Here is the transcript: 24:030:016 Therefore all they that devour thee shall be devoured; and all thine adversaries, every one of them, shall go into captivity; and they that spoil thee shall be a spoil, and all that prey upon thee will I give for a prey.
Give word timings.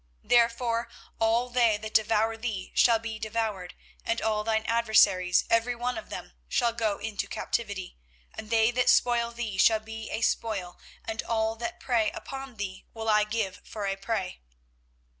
24:030:016 0.23 0.29
Therefore 0.29 0.89
all 1.19 1.49
they 1.49 1.77
that 1.77 1.93
devour 1.93 2.35
thee 2.35 2.71
shall 2.73 2.97
be 2.97 3.19
devoured; 3.19 3.75
and 4.03 4.19
all 4.19 4.43
thine 4.43 4.63
adversaries, 4.65 5.45
every 5.47 5.75
one 5.75 5.95
of 5.95 6.09
them, 6.09 6.33
shall 6.49 6.73
go 6.73 6.97
into 6.97 7.27
captivity; 7.27 7.99
and 8.33 8.49
they 8.49 8.71
that 8.71 8.89
spoil 8.89 9.29
thee 9.29 9.59
shall 9.59 9.79
be 9.79 10.09
a 10.09 10.21
spoil, 10.21 10.79
and 11.05 11.21
all 11.21 11.55
that 11.55 11.79
prey 11.79 12.09
upon 12.15 12.55
thee 12.55 12.83
will 12.95 13.09
I 13.09 13.23
give 13.25 13.61
for 13.63 13.85
a 13.85 13.95
prey. 13.95 14.39